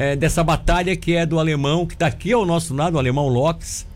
[0.00, 3.28] é, dessa batalha que é do alemão, que está aqui ao nosso lado, o alemão
[3.28, 3.86] Locks,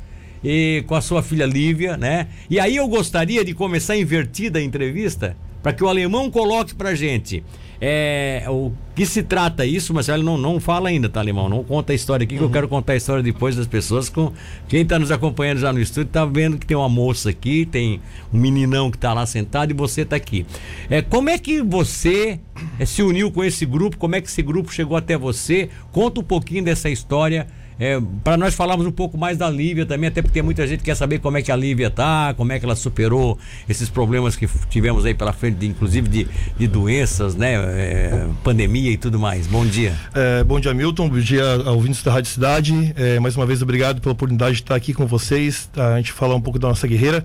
[0.45, 2.29] e com a sua filha Lívia, né?
[2.51, 6.95] E aí eu gostaria de começar invertida a entrevista para que o alemão coloque pra
[6.95, 7.43] gente
[7.81, 11.49] é, o que se trata isso, mas ele não, não fala ainda, tá, Alemão?
[11.49, 14.09] Não conta a história aqui, que eu quero contar a história depois das pessoas.
[14.09, 14.33] Com
[14.69, 18.01] Quem está nos acompanhando já no estúdio tá vendo que tem uma moça aqui, tem
[18.33, 20.47] um meninão que está lá sentado e você está aqui.
[20.89, 22.39] É, como é que você
[22.79, 23.99] é, se uniu com esse grupo?
[23.99, 25.69] Como é que esse grupo chegou até você?
[25.93, 27.49] Conta um pouquinho dessa história
[27.79, 30.95] é, para nós falarmos um pouco mais da Lívia também, até porque muita gente quer
[30.95, 34.49] saber como é que a Lívia tá, como é que ela superou esses problemas que
[34.69, 37.55] tivemos aí pela frente, de, inclusive de, de doenças, né?
[37.55, 39.47] É, pandemia e tudo mais.
[39.47, 39.95] Bom dia.
[40.15, 41.09] É, bom dia, Milton.
[41.09, 42.93] Bom dia, ouvintes da Rádio Cidade.
[42.97, 46.35] É, mais uma vez, obrigado pela oportunidade de estar aqui com vocês, a gente falar
[46.35, 47.25] um pouco da nossa guerreira.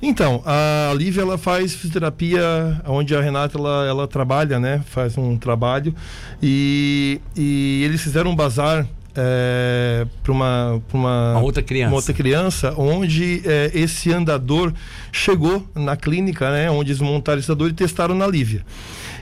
[0.00, 4.82] Então, a Lívia, ela faz fisioterapia onde a Renata, ela, ela trabalha, né?
[4.86, 5.94] Faz um trabalho
[6.42, 8.86] e, e eles fizeram um bazar
[9.18, 11.90] é, para uma, uma, uma, outra criança.
[11.90, 14.72] Uma outra criança, onde é, esse andador
[15.10, 18.64] chegou na clínica, né, onde eles montaram esse andador e testaram na Lívia.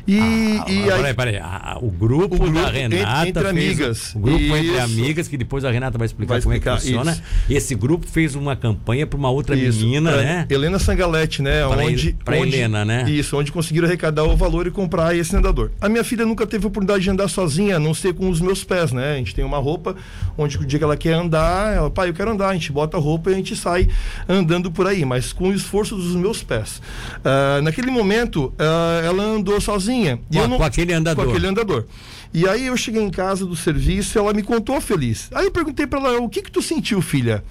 [0.06, 1.36] E, ah, e aí, peraí, peraí.
[1.38, 3.28] Ah, o, grupo o, grupo da Renata.
[3.28, 4.14] Entre, amigas.
[4.14, 4.56] O grupo isso.
[4.56, 7.12] entre amigas, que depois a Renata vai explicar, vai explicar como é que funciona.
[7.12, 7.22] Isso.
[7.50, 9.80] Esse grupo fez uma campanha para uma outra isso.
[9.80, 10.46] menina, né?
[10.48, 11.66] Helena Sangalete, né?
[11.66, 13.10] Para onde, para Helena, né?
[13.10, 15.72] Isso, onde conseguiram arrecadar o valor e comprar esse andador.
[15.80, 18.62] A minha filha nunca teve oportunidade de andar sozinha, a não ser com os meus
[18.62, 19.14] pés, né?
[19.14, 19.96] A gente tem uma roupa
[20.38, 22.50] onde o dia que ela quer andar, ela, pai, eu quero andar.
[22.50, 23.88] A gente bota a roupa e a gente sai
[24.28, 26.80] andando por aí, mas com o esforço dos meus pés.
[27.18, 29.95] Uh, naquele momento, uh, ela andou sozinha.
[30.04, 31.24] E eu não, aquele andador.
[31.24, 31.86] Com aquele andador.
[32.32, 35.28] E aí eu cheguei em casa do serviço, ela me contou feliz.
[35.32, 37.42] Aí eu perguntei para ela, o que que tu sentiu, filha?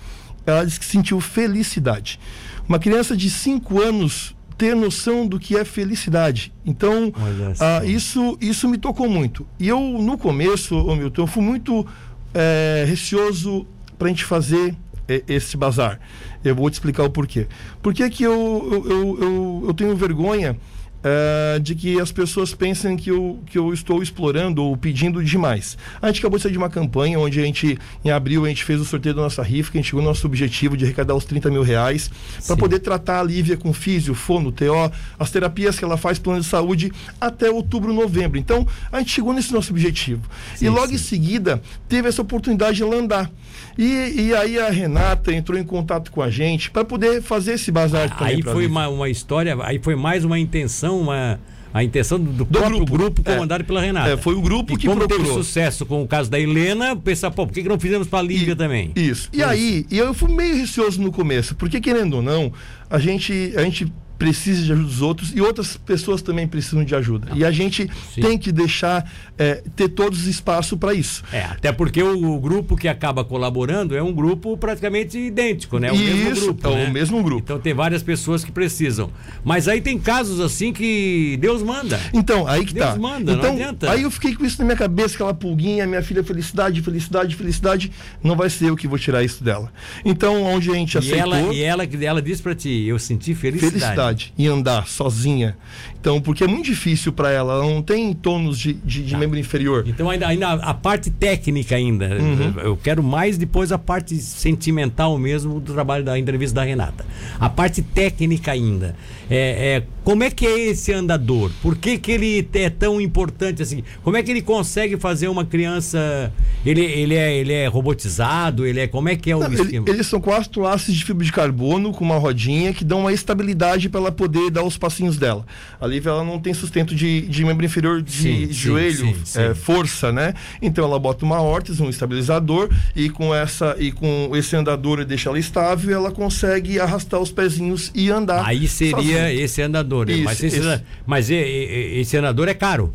[0.46, 2.20] Ela disse que sentiu felicidade.
[2.68, 6.54] Uma criança de 5 anos ter noção do que é felicidade.
[6.66, 7.12] Então,
[7.60, 9.46] ah, isso, isso me tocou muito.
[9.60, 11.86] E eu, no começo, ô Milton, eu fui muito
[12.34, 13.66] é, receoso
[13.98, 14.76] para a gente fazer
[15.08, 16.00] é, esse bazar.
[16.44, 17.48] Eu vou te explicar o porquê.
[17.82, 20.58] Por que, que eu, eu, eu, eu tenho vergonha
[21.06, 25.78] uh, de que as pessoas pensem que eu, que eu estou explorando ou pedindo demais.
[26.02, 28.64] A gente acabou de sair de uma campanha onde a gente, em abril, a gente
[28.64, 31.14] fez o sorteio da nossa rifa, que a gente chegou no nosso objetivo de arrecadar
[31.14, 32.10] os 30 mil reais,
[32.48, 36.42] para poder tratar a Lívia com físio, fono, TO, as terapias que ela faz, plano
[36.42, 38.40] de saúde, até outubro, novembro.
[38.40, 40.24] Então, a gente chegou nesse nosso objetivo.
[40.56, 40.96] Sim, e logo sim.
[40.96, 43.32] em seguida, teve essa oportunidade de ela andar.
[43.78, 47.72] E, e aí a Renata entrou em contato com a gente para poder fazer esse
[47.72, 48.36] bazar também.
[48.36, 51.40] Aí foi uma, uma história, aí foi mais uma intenção, uma
[51.76, 53.34] a intenção do, do próprio grupo, grupo é.
[53.34, 54.12] comandado é, pela Renata.
[54.12, 55.26] É, foi o grupo e que como procurou.
[55.26, 58.20] teve sucesso com o caso da Helena, pensar, pô, por que, que não fizemos para
[58.20, 58.94] a Lívia e, também?
[58.96, 59.30] Isso.
[59.34, 62.50] E aí, eu fui meio receoso no começo, porque querendo ou não,
[62.90, 66.96] a gente, a gente precisa de ajuda dos outros e outras pessoas também precisam de
[66.96, 67.30] ajuda.
[67.30, 67.38] Não.
[67.38, 68.22] E a gente Sim.
[68.22, 71.24] tem que deixar é, ter todos espaço para isso.
[71.32, 75.92] É, até porque o, o, grupo que acaba colaborando é um grupo praticamente idêntico, né?
[75.92, 76.68] O isso, mesmo grupo.
[76.68, 76.88] É né?
[76.88, 77.42] o mesmo grupo.
[77.44, 79.10] Então tem várias pessoas que precisam.
[79.44, 82.00] Mas aí tem casos assim que Deus manda.
[82.14, 82.92] Então, aí que Deus tá.
[82.94, 83.92] Deus manda, então, não adianta.
[83.92, 87.92] Aí eu fiquei com isso na minha cabeça, aquela pulguinha, minha filha, felicidade, felicidade, felicidade.
[88.24, 89.72] Não vai ser eu que vou tirar isso dela.
[90.04, 91.20] Então, onde a gente e aceitou...
[91.20, 93.72] Ela, e ela, ela disse para ti, eu senti felicidade.
[93.72, 94.05] Felicidade.
[94.38, 95.58] E andar sozinha.
[96.06, 99.18] Então, porque é muito difícil para ela, ela não tem tônus de, de, de tá.
[99.18, 99.84] membro inferior.
[99.88, 102.06] Então, ainda, ainda a parte técnica ainda.
[102.22, 102.54] Uhum.
[102.60, 107.04] Eu quero mais depois a parte sentimental mesmo do trabalho da entrevista da Renata.
[107.40, 108.96] A parte técnica ainda.
[109.28, 111.50] É, é, como é que é esse andador?
[111.64, 113.84] Por que, que ele é tão importante assim?
[114.04, 116.32] Como é que ele consegue fazer uma criança.
[116.64, 118.68] Ele, ele, é, ele é robotizado?
[118.68, 121.26] Ele é, como é que é o não, ele, Eles são quatro laços de fibra
[121.26, 125.18] de carbono com uma rodinha que dão uma estabilidade para ela poder dar os passinhos
[125.18, 125.44] dela.
[125.82, 129.54] A Ela não tem sustento de, de membro inferior de sim, joelho, sim, sim, é,
[129.54, 130.34] força, né?
[130.62, 135.06] Então ela bota uma órtese, um estabilizador, e com essa e com esse andador e
[135.06, 138.46] deixa ela estável, ela consegue arrastar os pezinhos e andar.
[138.46, 139.28] Aí seria sozinho.
[139.28, 140.14] esse andador, né?
[140.14, 140.82] Isso, mas, esse, esse...
[141.06, 142.94] mas esse andador é caro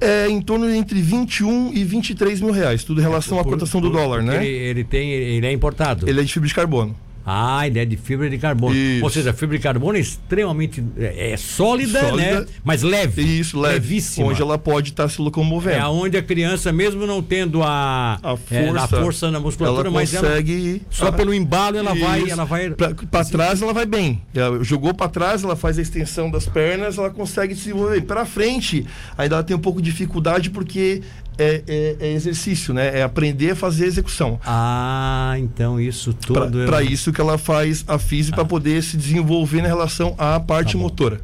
[0.00, 3.52] é em torno de entre 21 e 23 mil reais, tudo em relação por, à
[3.52, 4.44] cotação por, do dólar, né?
[4.44, 6.08] Ele, ele, tem, ele é importado.
[6.08, 6.94] Ele é de fibra de carbono.
[7.26, 8.74] Ah, ele é de fibra de carbono.
[8.74, 9.04] Isso.
[9.04, 12.46] Ou seja, a fibra de carbono é extremamente é, é sólida, sólida, né?
[12.62, 13.22] Mas leve.
[13.22, 13.74] Isso, leve.
[13.74, 14.26] Levíssima.
[14.26, 15.76] Onde ela pode estar tá se locomovendo.
[15.76, 19.88] É onde a criança, mesmo não tendo a, a, força, é, a força na musculatura,
[19.88, 20.70] ela mas consegue...
[20.70, 22.04] ela, só pelo embalo ela Isso.
[22.04, 22.30] vai.
[22.30, 24.22] Ela vai para trás ela vai bem.
[24.34, 28.02] Ela jogou para trás, ela faz a extensão das pernas, ela consegue se desenvolver.
[28.02, 28.86] Para frente,
[29.16, 31.02] ainda ela tem um pouco de dificuldade porque
[31.38, 32.98] é, é, é, exercício, né?
[32.98, 34.38] É aprender a fazer execução.
[34.44, 36.66] Ah, então isso tudo.
[36.66, 36.86] Para é...
[36.86, 38.38] isso que ela faz a física ah.
[38.40, 41.20] para poder se desenvolver na relação à parte tá motora.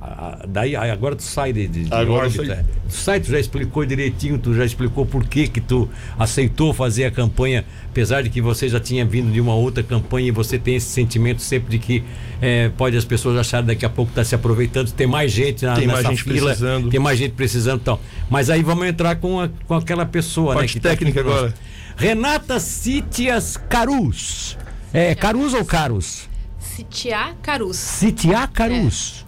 [0.00, 2.64] A- daí aí agora tu sai de, de, de Agora órbita.
[2.88, 7.04] Tu sai, tu já explicou direitinho, tu já explicou por que que tu aceitou fazer
[7.06, 10.58] a campanha, apesar de que você já tinha vindo de uma outra campanha e você
[10.58, 12.04] tem esse sentimento sempre de que
[12.40, 15.74] eh, pode as pessoas acharem daqui a pouco tá se aproveitando, tem mais gente na,
[15.74, 16.90] Tem mais gente fila, precisando.
[16.90, 18.00] tem mais gente precisando e tal.
[18.30, 20.60] Mas aí vamos entrar com, a- com aquela pessoa, né?
[20.60, 21.46] Parte que tá aqui técnica conosco.
[21.46, 21.54] agora.
[21.96, 24.56] Renata Cítias Carus.
[24.92, 26.28] É Carus ou Carus?
[26.60, 27.76] Sitiá Carus.
[27.76, 29.24] Citiá Carus.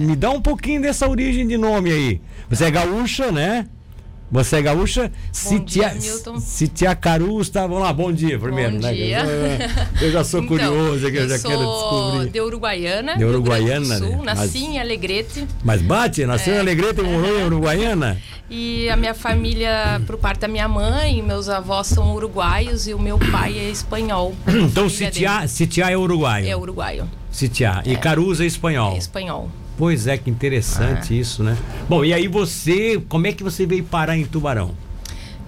[0.00, 2.20] me dá um pouquinho dessa origem de nome aí.
[2.50, 3.66] Você é gaúcha, né?
[4.30, 5.12] Você é gaúcha?
[5.30, 6.40] Citiá, dia, Milton.
[6.40, 7.66] Citiá Carus, tá?
[7.66, 8.94] Vamos lá, bom dia primeiro, Bom né?
[8.94, 9.22] dia.
[10.00, 12.30] Eu já sou Então, curioso, que eu, já sou quero descobrir.
[12.30, 13.16] de Uruguaiana.
[13.18, 14.22] De Uruguaiana, Sul, né?
[14.22, 15.46] Nasci em Alegrete.
[15.62, 18.18] Mas bate, nasceu em Alegrete e morou em Uruguaiana?
[18.48, 22.98] E a minha família, por parte da minha mãe, meus avós são uruguaios e o
[22.98, 24.34] meu pai é espanhol.
[24.48, 26.48] Então Citiá é uruguaio.
[26.48, 27.06] É uruguaio.
[27.30, 27.82] Citiá.
[27.84, 28.94] E Carus é espanhol.
[28.94, 29.50] É espanhol.
[29.76, 31.56] Pois é, que interessante isso, né?
[31.88, 34.72] Bom, e aí você, como é que você veio parar em Tubarão?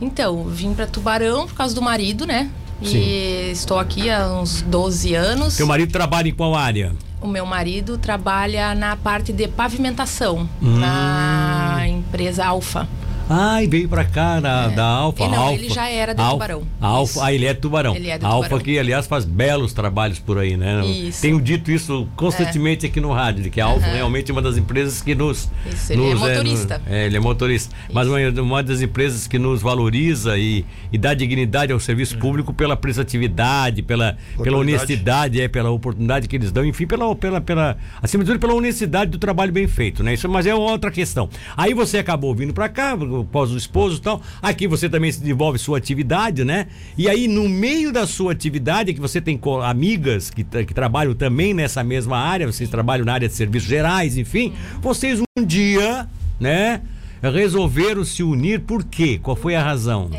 [0.01, 2.51] Então, vim para Tubarão por causa do marido, né?
[2.83, 3.51] E Sim.
[3.53, 5.55] estou aqui há uns 12 anos.
[5.55, 6.93] Seu marido trabalha em qual área?
[7.21, 10.79] O meu marido trabalha na parte de pavimentação, Hum.
[10.79, 12.89] na empresa Alfa.
[13.29, 15.25] Ah, e veio pra cá da, da Alfa.
[15.25, 15.55] E não, Alfa.
[15.55, 16.63] ele já era de Alfa- Tubarão.
[16.79, 17.21] Alfa, Isso.
[17.23, 17.97] ah, ele é de Tubarão.
[17.97, 18.65] Ele é de A Alfa Tubarão.
[18.65, 20.85] que, aliás, faz belos trabalhos por aí, né?
[20.85, 21.23] Isso.
[21.23, 24.59] Tenho dito isso constantemente aqui no rádio, de que a Alfa realmente é uma das
[24.59, 25.49] empresas que nos...
[25.73, 26.83] Isso, ele é nos, motorista.
[26.87, 27.75] no- é, ele é motorista.
[27.93, 32.53] Mas uma, uma das empresas que nos valoriza e, e dá dignidade ao serviço público
[32.53, 37.77] pela prestatividade, pela, pela honestidade, é, pela oportunidade que eles dão, enfim, pela, pela, pela,
[38.03, 40.13] acima de tudo, pela honestidade do trabalho bem feito, né?
[40.13, 41.29] Isso, mas é outra questão.
[41.57, 44.23] Aí você acabou vindo pra cá, após o esposo e tal.
[44.43, 46.67] Aqui você também se desenvolve sua atividade, né?
[46.97, 51.55] E aí, no meio da sua atividade, que você tem amigas que, que trabalham também
[51.55, 56.09] nessa mesma área, vocês trabalham na área de serviços gerais, enfim, vocês um dia,
[56.39, 56.81] né?
[57.23, 59.19] Resolveram se unir, por quê?
[59.23, 60.11] Qual foi a razão?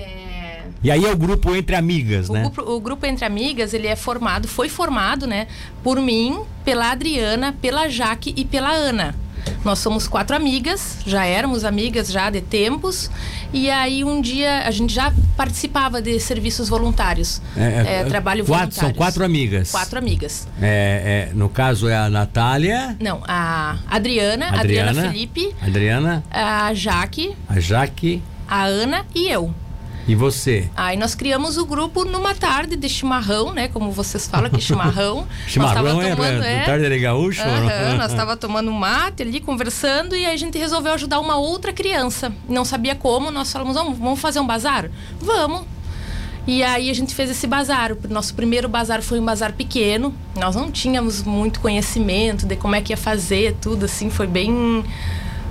[0.85, 2.41] E aí é o grupo entre amigas, O, né?
[2.41, 5.47] grupo, o grupo Entre Amigas, ele é formado, foi formado, né,
[5.83, 9.15] por mim, pela Adriana, pela Jaque e pela Ana.
[9.65, 13.09] Nós somos quatro amigas, já éramos amigas já de tempos,
[13.51, 18.65] e aí um dia a gente já participava de serviços voluntários, É, é, trabalho quatro-
[18.67, 18.89] voluntário.
[18.89, 19.71] são quatro amigas.
[19.71, 20.47] Quatro amigas.
[20.61, 24.59] É, é, no caso é a Natália, Não, a Adriana, Adriana,
[24.91, 29.51] Adriana Felipe, Adriana, a Jaque, a Jaque a Ana e eu.
[30.07, 30.69] E você.
[30.75, 33.67] Aí nós criamos o grupo numa tarde de chimarrão, né?
[33.67, 35.27] Como vocês falam que chimarrão.
[35.47, 37.41] Chimarrão é, tomando, é, do tarde de gaúcho?
[37.97, 42.31] Nós estava tomando mate ali, conversando, e aí a gente resolveu ajudar uma outra criança.
[42.47, 44.89] Não sabia como, nós falamos, vamos, vamos fazer um bazar?
[45.19, 45.63] Vamos.
[46.47, 47.91] E aí a gente fez esse bazar.
[47.93, 50.13] O nosso primeiro bazar foi um bazar pequeno.
[50.35, 54.83] Nós não tínhamos muito conhecimento de como é que ia fazer tudo, assim, foi bem...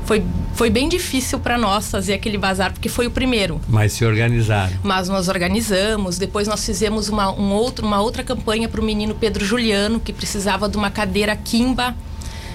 [0.05, 0.23] Foi,
[0.55, 3.61] foi bem difícil para nós fazer aquele bazar, porque foi o primeiro.
[3.69, 4.73] Mas se organizaram.
[4.83, 9.15] Mas nós organizamos, depois nós fizemos uma, um outro, uma outra campanha para o menino
[9.15, 11.95] Pedro Juliano, que precisava de uma cadeira Kimba,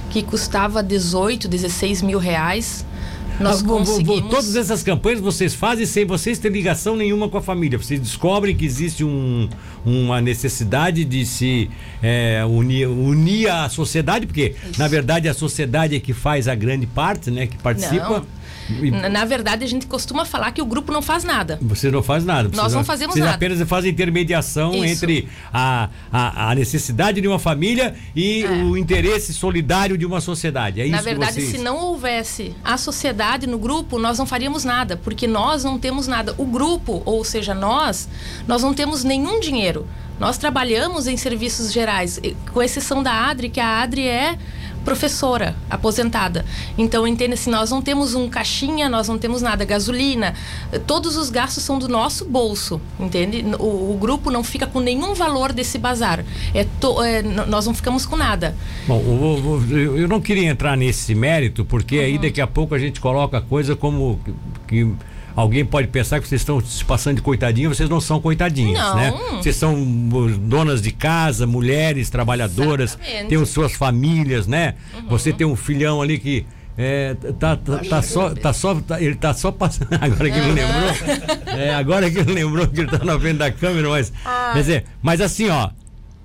[0.09, 2.85] que custava 18, 16 mil reais.
[3.39, 4.29] Nós conseguimos...
[4.29, 7.77] Todas essas campanhas vocês fazem sem vocês terem ligação nenhuma com a família.
[7.77, 9.47] Vocês descobrem que existe um-
[9.85, 11.69] uma necessidade de se
[12.03, 16.85] é, unir, unir à sociedade, porque na verdade a sociedade é que faz a grande
[16.85, 17.47] parte, né?
[17.47, 18.25] Que participa.
[18.81, 21.57] E Na, na verdade, a gente costuma falar que o grupo não faz nada.
[21.61, 22.49] Você não faz nada.
[22.49, 23.35] Nós Vocês não fazemos vocês nada.
[23.35, 24.85] apenas fazem intermediação Isso.
[24.85, 30.81] entre a, a, a necessidade de uma família e o interesse solidário de uma sociedade.
[30.81, 31.49] É isso Na verdade, vocês...
[31.49, 36.07] se não houvesse a sociedade no grupo, nós não faríamos nada, porque nós não temos
[36.07, 36.35] nada.
[36.37, 38.07] O grupo, ou seja, nós,
[38.47, 39.87] nós não temos nenhum dinheiro.
[40.19, 42.19] Nós trabalhamos em serviços gerais,
[42.51, 44.37] com exceção da Adri, que a Adri é
[44.89, 46.43] professora aposentada.
[46.75, 50.33] Então, entenda se nós não temos um caixinha, nós não temos nada, gasolina,
[50.87, 53.45] todos os gastos são do nosso bolso, entende?
[53.59, 56.25] O, o grupo não fica com nenhum valor desse bazar.
[56.55, 58.55] É to- é, nós não ficamos com nada.
[58.87, 58.99] Bom,
[59.69, 62.21] eu, eu- não queria entrar nesse mérito, porque aí Uhum.
[62.21, 64.19] daqui a pouco a gente coloca coisa como
[64.67, 64.91] que
[65.35, 68.95] alguém pode pensar que vocês estão se passando de coitadinho, vocês não são coitadinhas, Não.
[68.95, 69.13] né?
[69.37, 73.21] Vocês são uh, donas de casa, mulheres, trabalhadoras, Exatamente.
[73.23, 73.27] Uhum.
[73.29, 74.75] têm as suas famílias, né?
[75.09, 76.45] Você tem um filhão ali que
[76.77, 79.89] é, tá, tá, tá só, tá só, tá- ele tá só passando.
[79.99, 81.57] Agora que ele lembrou.
[81.59, 84.13] É, agora que ele lembrou que ele tá na frente da câmera, mas.
[84.53, 85.69] Quer dizer, mas assim, ó.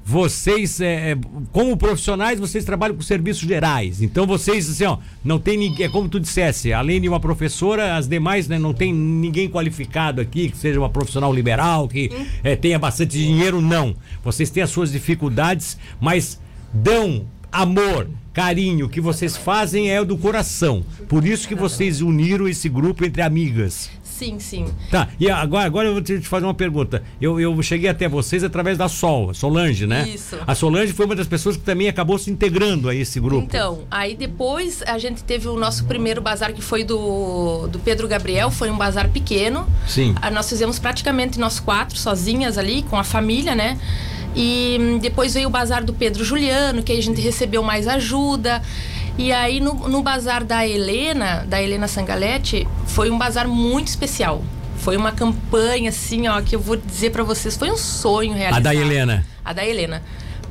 [0.07, 1.19] Vocês, é, é,
[1.51, 4.03] como profissionais, vocês trabalham com serviços gerais.
[4.03, 7.97] Então vocês, assim, ó, não tem ninguém, é como tu dissesse, além de uma professora,
[7.97, 12.11] as demais, né, não tem ninguém qualificado aqui, que seja uma profissional liberal, que
[12.43, 13.97] é, tenha bastante dinheiro, não.
[14.23, 16.39] Vocês têm as suas dificuldades, mas
[16.71, 20.85] dão amor, carinho, o que vocês fazem é do coração.
[21.09, 23.89] Por isso que vocês uniram esse grupo entre amigas.
[24.19, 24.67] Sim, sim.
[24.93, 27.03] Tá, e agora, agora eu vou te fazer uma pergunta.
[27.21, 30.09] Eu, eu cheguei até vocês através da Sol, Solange, né?
[30.09, 30.37] Isso.
[30.47, 33.43] A Solange foi uma das pessoas que também acabou se integrando a esse grupo.
[33.43, 38.07] Então, aí depois a gente teve o nosso primeiro bazar que foi do, do Pedro
[38.07, 39.67] Gabriel, foi um bazar pequeno.
[39.85, 40.15] Sim.
[40.23, 43.77] Ah, Nós fizemos praticamente nós quatro, sozinhas ali, com a família, né?
[44.37, 47.89] E hum, depois veio o bazar do Pedro Juliano, que aí a gente recebeu mais
[47.89, 48.63] ajuda.
[49.17, 54.43] E aí no, no bazar da Helena, da Helena Sangalete, foi um bazar muito especial.
[54.79, 58.57] Foi uma campanha assim, ó, que eu vou dizer pra vocês, foi um sonho realizado.
[58.67, 59.25] A da Helena.
[59.45, 60.03] A da Helena.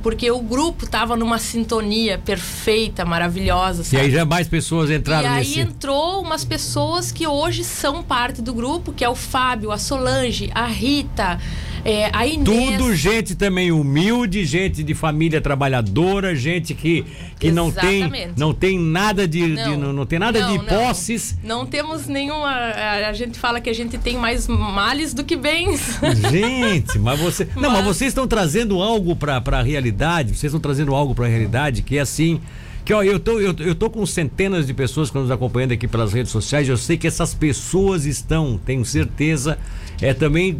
[0.02, 4.02] Porque o grupo tava numa sintonia perfeita, maravilhosa, E sabe?
[4.04, 5.60] aí já mais pessoas entraram E aí nesse.
[5.62, 10.50] entrou umas pessoas que hoje são parte do grupo, que é o Fábio, a Solange,
[10.54, 11.40] a Rita,
[11.86, 12.72] é, a Inês.
[12.78, 17.06] Tudo gente também humilde, gente de família trabalhadora, gente que,
[17.40, 20.66] que não tem não tem nada de, de- não, não tem nada não, de não.
[20.66, 21.38] posses.
[21.44, 22.48] Não temos nenhuma.
[22.50, 26.00] A, a gente fala que a gente tem mais males do que bens.
[26.32, 27.48] Gente, mas você.
[27.56, 31.28] Não, mas Mas- vocês estão trazendo algo pra, pra realidade, vocês estão trazendo algo pra
[31.28, 32.40] realidade que é assim.
[32.86, 35.88] Que ó, eu tô, eu, eu tô com centenas de pessoas que nos acompanhando aqui
[35.88, 36.68] pelas redes sociais.
[36.68, 39.58] Eu sei que essas pessoas estão, tenho certeza,
[40.02, 40.58] é também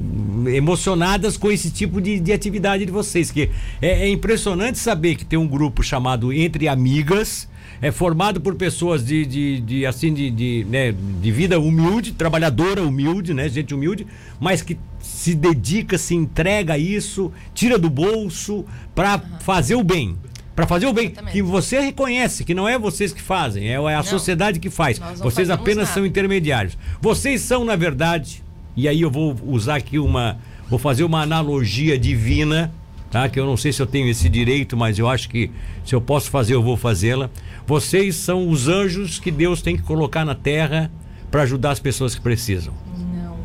[0.54, 3.32] emocionadas com esse tipo de, de atividade de vocês.
[3.32, 3.50] Que
[3.82, 7.48] é, é impressionante saber que tem um grupo chamado Entre Amigas.
[7.82, 12.82] É formado por pessoas de, de, de, assim de, de, né, de vida humilde, trabalhadora
[12.82, 14.08] humilde, né, gente humilde,
[14.40, 18.64] mas que se dedica, se entrega a isso, tira do bolso
[18.96, 20.18] para fazer o bem.
[20.56, 21.34] Para fazer o bem, Exatamente.
[21.34, 25.00] que você reconhece que não é vocês que fazem, é a sociedade que faz.
[25.00, 25.94] não Vocês apenas nada.
[25.94, 26.78] são intermediários.
[27.02, 28.44] Vocês são, na verdade,
[28.76, 30.38] e aí eu vou usar aqui uma.
[30.70, 32.74] Vou fazer uma analogia divina,
[33.12, 33.30] tá?
[33.30, 35.52] Que eu não sei se eu tenho esse direito, mas eu acho que
[35.86, 37.30] se eu posso fazer, eu vou fazê-la.
[37.68, 40.92] Vocês são os anjos que Deus tem que colocar na terra
[41.30, 42.74] para ajudar as pessoas que precisam.
[42.98, 43.38] Não.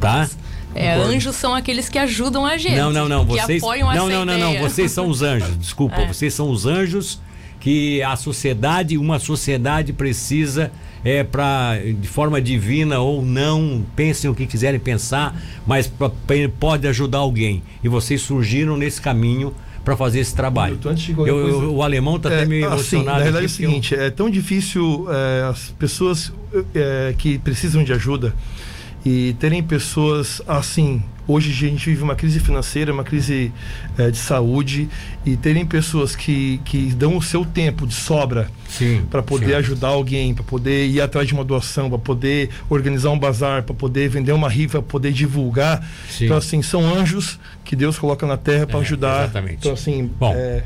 [0.00, 0.28] Tá?
[0.74, 1.14] É, Concordo.
[1.14, 2.76] anjos são aqueles que ajudam a gente.
[2.76, 3.24] Não, não, não.
[3.24, 3.62] Que Vocês.
[3.62, 4.58] apoiam não, não, não, não.
[4.58, 5.56] Vocês são os anjos.
[5.58, 5.96] Desculpa.
[5.96, 6.06] É.
[6.08, 7.20] Vocês são os anjos
[7.64, 10.70] que a sociedade, uma sociedade precisa
[11.02, 15.34] é para de forma divina ou não, pensem o que quiserem pensar,
[15.66, 16.10] mas pra-
[16.60, 17.62] pode ajudar alguém.
[17.82, 20.74] E vocês surgiram nesse caminho para fazer esse trabalho.
[21.30, 23.18] Eu- eu- coisa- o alemão tá até meio assim, emocionado.
[23.18, 26.32] Na verdade é o porque eu- seguinte, é tão difícil é, as pessoas
[26.74, 28.34] é, que precisam de ajuda
[29.04, 31.02] e terem pessoas assim.
[31.26, 33.50] Hoje a gente vive uma crise financeira, uma crise
[33.96, 34.90] é, de saúde
[35.24, 38.50] e terem pessoas que, que dão o seu tempo de sobra
[39.10, 39.54] para poder sim.
[39.54, 43.74] ajudar alguém, para poder ir atrás de uma doação, para poder organizar um bazar, para
[43.74, 45.82] poder vender uma rifa, para poder divulgar.
[46.10, 46.26] Sim.
[46.26, 49.22] Então assim são anjos que Deus coloca na terra para É, ajudar.
[49.24, 49.56] exatamente.
[49.60, 50.34] Então assim, Bom.
[50.36, 50.62] é,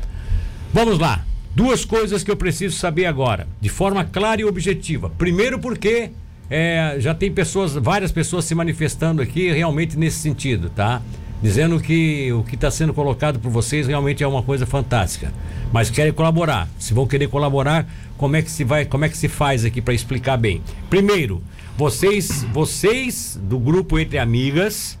[0.73, 1.25] Vamos lá.
[1.55, 5.09] Duas coisas que eu preciso saber agora, de forma clara e objetiva.
[5.17, 6.11] Primeiro, porque
[6.49, 11.01] é, já tem pessoas, várias pessoas se manifestando aqui realmente nesse sentido, tá?
[11.41, 15.31] Dizendo que o que está sendo colocado por vocês realmente é uma coisa fantástica.
[15.71, 16.67] Mas querem colaborar.
[16.77, 17.87] Se vão querer colaborar,
[18.17, 20.61] como é que se vai, como é que se faz aqui para explicar bem?
[20.89, 21.41] Primeiro,
[21.77, 24.99] vocês, vocês do grupo Entre Amigas,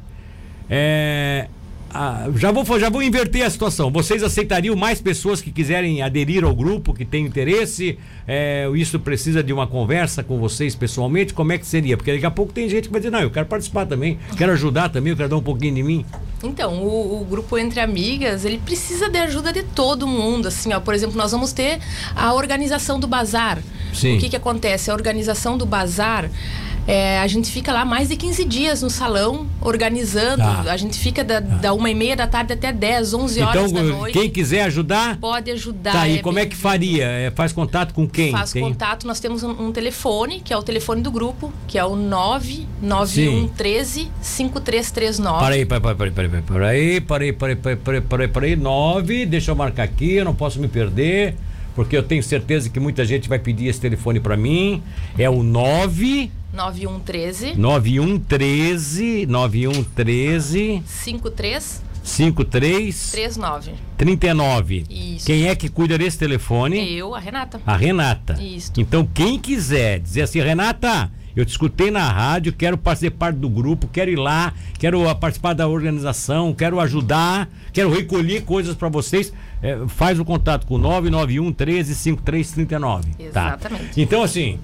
[0.69, 1.49] é,
[1.93, 3.91] ah, já, vou, já vou inverter a situação.
[3.91, 7.97] Vocês aceitariam mais pessoas que quiserem aderir ao grupo, que têm interesse?
[8.27, 11.33] É, isso precisa de uma conversa com vocês pessoalmente?
[11.33, 11.97] Como é que seria?
[11.97, 14.51] Porque daqui a pouco tem gente que vai dizer: não, eu quero participar também, quero
[14.51, 16.05] ajudar também, eu quero dar um pouquinho de mim.
[16.43, 20.79] Então, o, o grupo Entre Amigas, ele precisa de ajuda de todo mundo, assim, ó.
[20.79, 21.79] Por exemplo, nós vamos ter
[22.15, 23.61] a organização do bazar.
[23.93, 24.15] Sim.
[24.15, 24.89] O que que acontece?
[24.89, 26.29] A organização do bazar,
[26.87, 30.41] é, a gente fica lá mais de 15 dias no salão, organizando.
[30.43, 30.63] Tá.
[30.71, 33.81] A gente fica da, da uma e meia da tarde até 10, 11 horas da
[33.81, 34.17] então, noite.
[34.17, 35.91] quem quiser ajudar, Pode ajudar.
[35.91, 36.17] tá aí.
[36.17, 37.05] é Como é que faria?
[37.05, 38.31] É, faz contato com quem?
[38.31, 41.77] Faz Tem- contato, nós temos um, um telefone, que é o telefone do grupo, que
[41.77, 45.43] é o 99113 5339.
[45.43, 49.55] Peraí, peraí, peraí, peraí, peraí, peraí, peraí, peraí, peraí, peraí, peraí, peraí, nove, deixa eu
[49.55, 51.35] marcar aqui, eu não posso me perder,
[51.75, 54.81] porque eu tenho certeza que muita gente vai pedir esse telefone pra mim.
[55.17, 61.89] É o 9 9113 9113 9113 5339.
[62.03, 63.11] 53
[63.97, 64.85] 39.
[64.89, 65.25] Isso.
[65.25, 66.97] Quem é que cuida desse telefone?
[66.97, 67.61] Eu, a Renata.
[67.65, 68.41] A Renata.
[68.41, 68.71] Isso.
[68.77, 73.49] Então, quem quiser dizer assim, Renata, eu te escutei na rádio, quero fazer parte do
[73.49, 78.89] grupo, quero ir lá, quero ah, participar da organização, quero ajudar, quero recolher coisas para
[78.89, 83.11] vocês, eh, faz o contato com 991 13 5339.
[83.31, 83.57] Tá?
[83.57, 84.01] Exatamente.
[84.01, 84.59] Então, assim,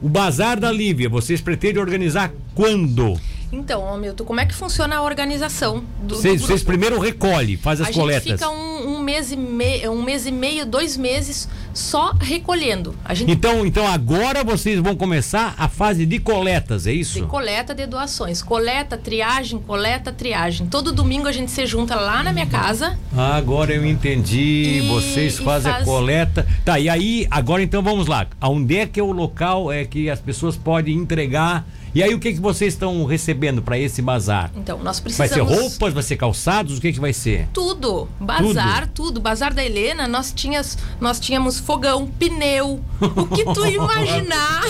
[0.00, 3.18] o Bazar da Lívia, vocês pretendem organizar quando?
[3.52, 7.92] Então, Hamilton, como é que funciona a organização do, Vocês, primeiro recolhem, faz as a
[7.92, 8.24] coletas.
[8.24, 12.94] gente fica um, um mês e meio, um mês e meio, dois meses só recolhendo.
[13.04, 17.20] A gente Então, então agora vocês vão começar a fase de coletas, é isso?
[17.20, 20.66] de coleta de doações, coleta, triagem, coleta, triagem.
[20.66, 22.98] Todo domingo a gente se junta lá na minha casa.
[23.16, 24.80] Ah, agora eu entendi.
[24.82, 26.46] E- Vocês fazem a faz- coleta.
[26.64, 28.26] Tá, e aí, agora então vamos lá.
[28.42, 31.66] Onde é que é o local é que as pessoas podem entregar?
[31.96, 34.50] E aí, o que, que vocês estão recebendo para esse bazar?
[34.54, 36.76] Então, nós Vai precisamos ser roupas, vai ser calçados?
[36.76, 37.48] O que, que vai ser?
[37.54, 39.18] tudo, bazar, tudo.
[39.18, 44.60] Bazar da Helena, nós tínhamos, nós tínhamos fogão, pneu, o que tu imaginar.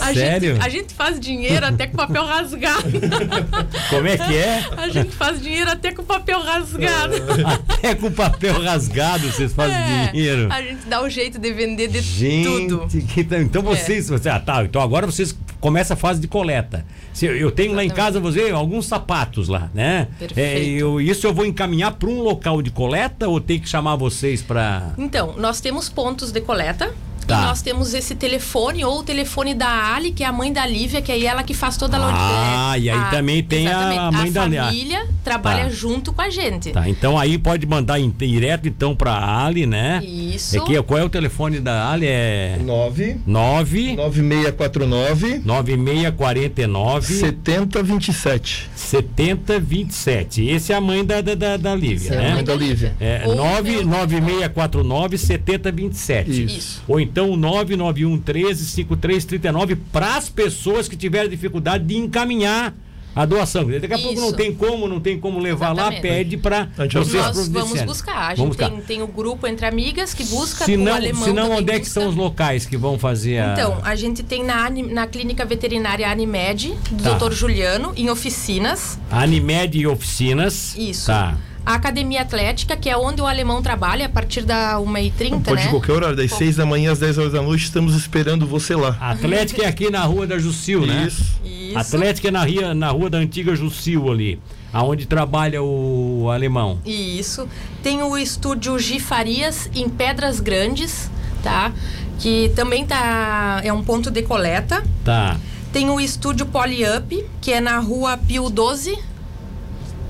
[0.00, 0.54] A Sério?
[0.54, 2.90] Gente, a gente faz dinheiro até com papel rasgado.
[3.90, 4.64] Como é que é?
[4.76, 7.14] A gente faz dinheiro até com papel rasgado.
[7.68, 10.48] Até com papel rasgado vocês fazem É, dinheiro.
[10.50, 12.88] A gente dá o jeito de vender de Gente, tudo.
[12.88, 13.64] que então É.
[13.64, 16.63] vocês, você- ah, tá, então agora vocês começam a fase de coleta.
[17.12, 20.08] Se eu, eu tenho lá em casa, você, alguns sapatos lá, né?
[20.18, 20.38] Perfeito.
[20.38, 23.96] É, eu, isso eu vou encaminhar para um local de coleta ou tem que chamar
[23.96, 26.94] vocês para Então, nós temos pontos de coleta.
[27.26, 27.40] Tá.
[27.40, 30.66] E nós temos esse telefone ou o telefone da Ali, que é a mãe da
[30.66, 33.70] Lívia, que é ela que faz toda a Ah, é, e aí também tem a-
[33.70, 34.64] exatamente, a mãe da Lívia.
[34.64, 35.70] família trabalha Tá.
[35.70, 36.70] junto com a gente.
[36.70, 39.14] Tá, então aí pode mandar em- direto então para
[39.44, 40.02] Ali, né?
[40.04, 40.56] Isso.
[40.56, 42.06] É que, qual é o telefone da Ali?
[42.06, 48.68] É 9 9 9649 9649 7027.
[48.74, 50.46] 7027.
[50.48, 52.34] Esse é a mãe da, da, da, da Lívia, Essa é a né?
[52.34, 52.94] mãe da Lívia.
[53.00, 56.44] É Ou 99649 7027.
[56.44, 56.82] Isso.
[56.86, 62.74] Ou então 991 13 5339 para as pessoas que tiverem dificuldade de encaminhar
[63.16, 63.64] a doação.
[63.68, 64.36] Daqui a pouco não Isso.
[64.36, 66.02] tem como, não tem como levar lá, Exatamente.
[66.02, 68.16] pede para A gente vocês Nós vamos buscar.
[68.16, 68.86] A gente Vamos tem, buscar.
[68.88, 71.78] tem o grupo entre amigas que busca, Se o não, alemão se não onde é
[71.78, 73.52] que são os locais que vão fazer a...
[73.52, 77.16] Então, a gente tem na, na clínica veterinária Animed, do Tá.
[77.16, 77.32] Dr.
[77.32, 78.98] Juliano, em oficinas.
[79.08, 80.74] Animed e oficinas.
[80.76, 81.06] Isso.
[81.06, 81.36] Tá.
[81.66, 85.62] A academia atlética, que é onde o alemão trabalha, a partir da 1h30, Pode né?
[85.62, 88.76] de qualquer horário, das 6 da manhã às 10 horas da noite, estamos esperando você
[88.76, 88.96] lá.
[89.00, 91.06] A Atlética é aqui na rua da Jussil, né?
[91.06, 91.40] Isso.
[91.42, 91.78] Isso.
[91.78, 94.38] Atlética é na, ria, na rua da antiga Jussil ali,
[94.72, 96.78] aonde trabalha o alemão.
[96.84, 97.48] Isso.
[97.82, 101.10] Tem o estúdio G Farias em Pedras Grandes,
[101.42, 101.72] tá?
[102.18, 104.84] Que também tá é um ponto de coleta.
[105.02, 105.38] Tá.
[105.72, 108.96] Tem o estúdio Polyup, que é na rua Pio 12.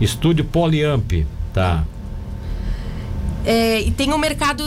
[0.00, 1.24] Estúdio Poliamp.
[1.54, 1.84] Tá.
[3.46, 4.64] É, e tem o mercado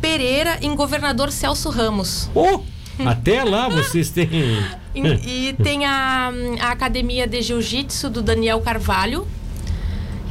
[0.00, 2.30] Pereira em Governador Celso Ramos.
[2.34, 2.60] Oh,
[3.04, 4.28] até lá vocês têm.
[4.94, 9.28] E, e tem a, a academia de jiu-jitsu do Daniel Carvalho,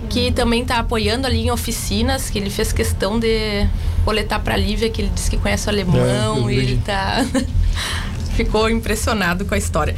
[0.09, 3.65] que também está apoiando ali em oficinas, que ele fez questão de
[4.03, 6.81] coletar para a Lívia, que ele disse que conhece o alemão É, e ele vi.
[8.37, 9.95] ficou impressionado com a história.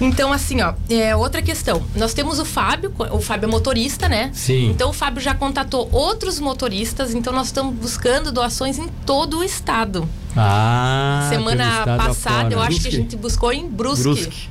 [0.00, 1.82] Então, assim, ó, é outra questão.
[1.94, 4.30] Nós temos o Fábio, o Fábio é motorista, né?
[4.32, 4.70] Sim.
[4.70, 9.44] Então o Fábio já contatou outros motoristas, então nós estamos buscando doações em todo o
[9.44, 10.08] estado.
[10.36, 12.54] Ah, Semana passada, afora.
[12.54, 14.02] eu acho que a gente buscou em Brusque.
[14.04, 14.48] Brusque.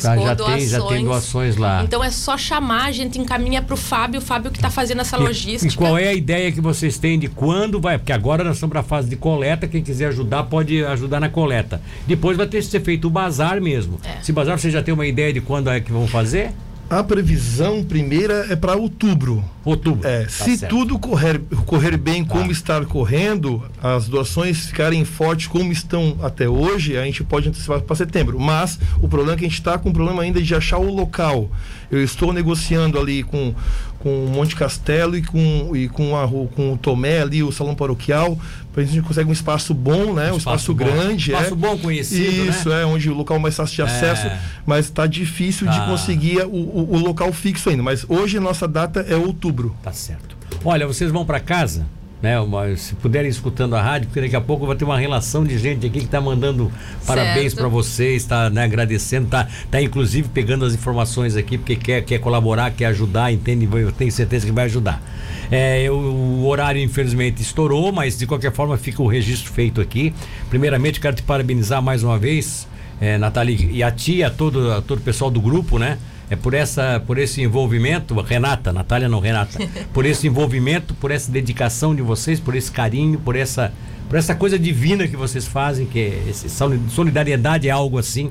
[0.00, 1.82] Tá, já, tem, já tem doações lá.
[1.84, 5.00] Então é só chamar, a gente encaminha para o Fábio, o Fábio que está fazendo
[5.00, 5.72] essa E- logística.
[5.72, 7.98] E qual é a ideia que vocês têm de quando vai?
[7.98, 9.66] Porque agora nós estamos para a fase de coleta.
[9.68, 11.80] Quem quiser ajudar, pode ajudar na coleta.
[12.06, 14.00] Depois vai ter que ser feito o bazar mesmo.
[14.04, 14.20] É.
[14.20, 16.52] Esse bazar, você já tem uma ideia de quando é que vão fazer?
[16.88, 19.42] A previsão primeira é para outubro.
[19.64, 20.06] Outubro.
[20.08, 20.70] É, Tá se certo.
[20.74, 22.32] tudo correr, correr bem Tá.
[22.34, 27.80] como está correndo, as doações ficarem fortes como estão até hoje, a gente pode antecipar
[27.80, 28.38] para setembro.
[28.40, 30.92] Mas o problema é que a gente está com o problema ainda de achar o
[30.92, 31.48] local.
[31.90, 33.54] Eu estou negociando ali com,
[33.98, 37.74] com o Monte Castelo e com, e com, a, com o Tomé ali, o Salão
[37.74, 38.38] Paroquial,
[38.72, 40.32] para a gente conseguir um espaço bom, né?
[40.32, 40.84] Um espaço, bom.
[40.86, 41.30] grande.
[41.32, 41.56] Espaço é.
[41.56, 42.82] bom, conhecido, Isso, né?
[42.82, 44.26] é, onde o local mais fácil de acesso,
[44.64, 45.72] mas está difícil Tá.
[45.78, 47.82] de conseguir o, o- o local fixo ainda.
[47.82, 49.51] Mas hoje a nossa data é outubro.
[49.82, 50.36] Tá certo.
[50.64, 51.86] Olha, vocês vão para casa,
[52.22, 52.36] né?
[52.76, 55.86] se puderem escutando a rádio, porque daqui a pouco vai ter uma relação de gente
[55.86, 56.70] aqui que está mandando
[57.06, 57.56] parabéns Certo.
[57.56, 62.18] para vocês, está né, agradecendo, tá, tá inclusive pegando as informações aqui porque quer, quer
[62.18, 63.68] colaborar, quer ajudar, entende?
[63.72, 65.02] Eu tenho certeza que vai ajudar.
[65.50, 70.14] É, eu- o horário infelizmente estourou, mas de qualquer forma fica o registro feito aqui.
[70.48, 72.68] Primeiramente quero te parabenizar mais uma vez,
[73.00, 75.98] é, Natália, e a ti, a todo, a todo o pessoal do grupo, né?
[76.32, 79.58] É por, essa, por esse envolvimento, Renata, Natália não, Renata,
[79.92, 83.70] por esse envolvimento, por essa dedicação de vocês, por esse carinho, por essa,
[84.08, 86.48] por essa coisa divina que vocês fazem, que é esse,
[86.88, 88.30] solidariedade é algo assim,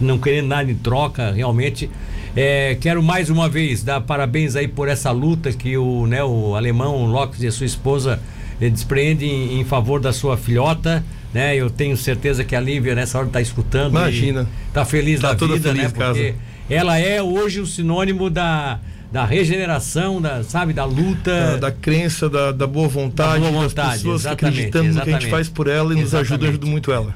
[0.00, 1.90] não querendo nada em troca, realmente.
[2.36, 6.54] É, quero mais uma vez dar parabéns aí por essa luta que o, né, o
[6.54, 8.20] alemão o Lopes e a sua esposa
[8.60, 11.02] eh, despreendem em, em favor da sua filhota.
[11.34, 11.56] Né?
[11.56, 13.90] Eu tenho certeza que a Lívia nessa hora está escutando.
[13.90, 14.46] Imagina.
[14.68, 15.88] Está feliz Tá da toda vida, feliz né?
[15.88, 16.49] em casa.
[16.70, 18.78] Ela é hoje o sinônimo da,
[19.10, 21.32] da regeneração, da, sabe, da luta.
[21.32, 24.98] Da, da crença, da, da, boa vontade, da boa vontade das pessoas exatamente, acreditando exatamente.
[24.98, 27.14] no que a gente faz por ela e nos ajuda, ajuda muito ela.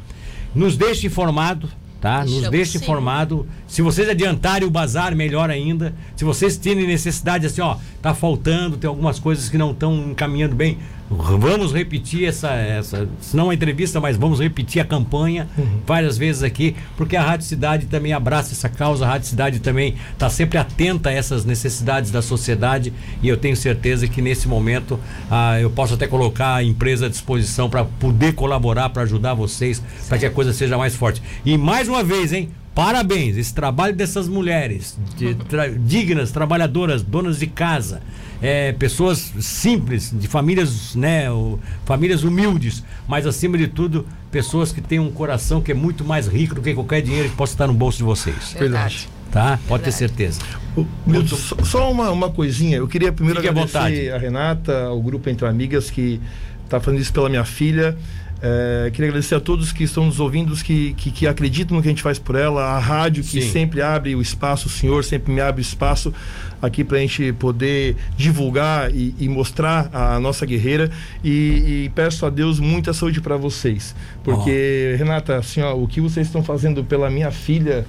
[0.53, 1.69] Nos deixe informado,
[2.01, 2.25] tá?
[2.25, 2.85] Nos deixe sim.
[2.85, 3.47] informado.
[3.69, 5.95] Se vocês adiantarem o bazar, melhor ainda.
[6.17, 10.57] Se vocês têm necessidade, assim, ó, tá faltando, tem algumas coisas que não estão encaminhando
[10.57, 10.79] bem,
[11.11, 15.49] vamos repetir essa, essa, se não uma entrevista, mas vamos repetir a campanha
[15.87, 19.97] várias vezes aqui, porque a Rádio Cidade também abraça essa causa, a Rádio Cidade também
[20.13, 24.99] está sempre atenta a essas necessidades da sociedade e eu tenho certeza que nesse momento
[25.31, 29.83] ah, eu posso até colocar a empresa à disposição para poder colaborar, para ajudar vocês,
[30.09, 31.23] para que a coisa seja mais forte.
[31.45, 32.51] E mais uma vez, hein?
[32.75, 38.03] Parabéns, esse trabalho dessas mulheres, de tra- dignas, trabalhadoras, donas de casa,
[38.43, 44.81] é, pessoas simples, de famílias, né, o- famílias humildes, mas acima de tudo, pessoas que
[44.81, 47.67] têm um coração que é muito mais rico do que qualquer dinheiro que possa estar
[47.69, 48.55] no bolso de vocês.
[48.59, 49.09] Verdade.
[49.31, 49.59] Tá?
[49.69, 49.97] Pode ter Verdade.
[49.97, 50.41] certeza.
[50.77, 52.77] O- Milton, só, só uma, uma coisinha.
[52.79, 56.21] Eu queria primeiro Fique agradecer a Renata, ao grupo Entre Amigas, que
[56.65, 57.97] está fazendo isso pela minha filha.
[58.43, 61.89] É, queria agradecer a todos que estão nos ouvindo, que, que, que acreditam no que
[61.89, 63.51] a gente faz por ela, a rádio que Sim.
[63.51, 66.13] sempre abre o espaço, o senhor sempre me abre espaço
[66.61, 70.91] aqui para a gente poder divulgar e, e mostrar a nossa guerreira.
[71.23, 76.01] E, e peço a Deus muita saúde para vocês, porque, Renata, assim, ó, o que
[76.01, 77.87] vocês estão fazendo pela minha filha.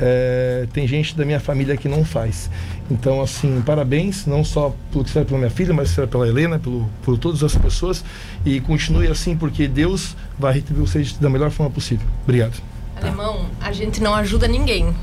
[0.00, 2.50] É, tem gente da minha família que não faz.
[2.90, 6.58] Então, assim, parabéns, não só pelo que serve pela minha filha, mas serve pela Helena,
[6.58, 8.04] pelo, por todas as pessoas.
[8.44, 12.06] E continue assim, porque Deus vai retribuir vocês da melhor forma possível.
[12.22, 12.54] Obrigado.
[12.96, 14.94] Alemão, a gente não ajuda ninguém.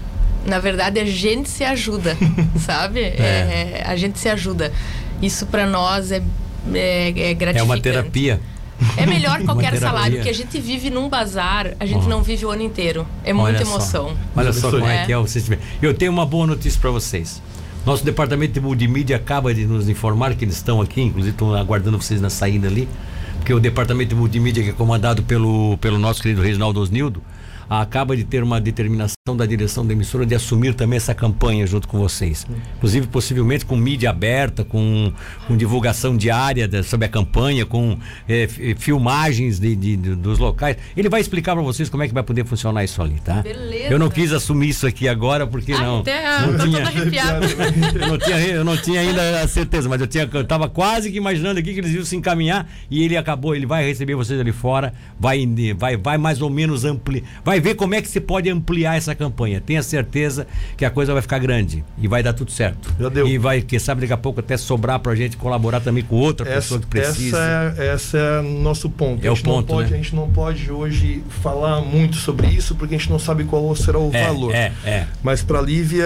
[0.46, 2.16] Na verdade, a gente se ajuda,
[2.60, 3.02] sabe?
[3.02, 4.72] É, a gente se ajuda.
[5.22, 6.22] Isso para nós é,
[6.74, 7.62] é, é É gratificante.
[7.64, 8.40] uma terapia.
[8.98, 12.10] É melhor qualquer salário, que a gente vive num bazar, a gente Ó.
[12.10, 13.06] não vive o ano inteiro.
[13.24, 13.72] É muita Olha só.
[13.72, 14.18] emoção.
[14.36, 15.06] Olha só como é É.
[15.06, 15.62] que é o sistema.
[15.82, 17.42] Eu tenho uma boa notícia para vocês.
[17.86, 22.02] Nosso departamento de multimídia acaba de nos informar que eles estão aqui, inclusive estão aguardando
[22.02, 22.88] vocês na saída ali,
[23.38, 27.22] porque o departamento de multimídia que é comandado pelo, pelo nosso querido Reginaldo Osnildo
[27.70, 31.88] acaba de ter uma determinação da direção da emissora de assumir também essa campanha junto
[31.88, 32.46] com vocês.
[32.78, 35.12] Inclusive, possivelmente com mídia aberta, com,
[35.48, 37.98] com divulgação diária sobre a campanha, com
[38.28, 40.78] f- filmagens de, de- de- dos locais.
[40.96, 43.42] Ele vai explicar para vocês como é que vai poder funcionar isso ali, tá?
[43.42, 43.75] Beleza.
[43.90, 46.00] Eu não quis assumir isso aqui agora porque Ai, não.
[46.00, 46.82] até, não tinha,
[48.02, 51.12] eu não tinha, eu não tinha ainda a certeza, mas eu tinha, eu tava quase
[51.12, 54.40] que imaginando aqui que eles iam se encaminhar e ele acabou, ele vai receber vocês
[54.40, 55.46] ali fora, vai,
[55.78, 59.14] vai, vai mais ou menos ampliar, vai ver como é que se pode ampliar essa
[59.16, 59.62] campanha.
[59.62, 62.94] Tenha certeza que a coisa vai ficar grande e vai dar tudo certo.
[63.00, 63.28] Já deu.
[63.28, 66.48] E vai, quem sabe daqui a pouco até sobrar pra gente colaborar também com outra
[66.48, 67.38] Essa, pessoa que precisa.
[67.38, 69.24] essa é, essa é o nosso ponto.
[69.24, 69.98] É a, o gente não ponto, pode, né?
[69.98, 73.64] a gente não pode hoje falar muito sobre isso, porque a gente não sabe qual
[73.76, 74.54] será o é, valor.
[74.54, 75.08] é, é.
[75.24, 76.06] Mas para Lívia,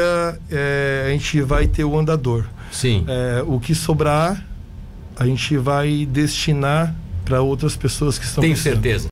[0.52, 2.46] é, a gente vai ter o andador.
[2.72, 3.06] Sim.
[3.08, 4.46] É, o que sobrar,
[5.16, 8.82] a gente vai destinar para outras pessoas que estão Tenho precisando.
[8.82, 9.08] certeza.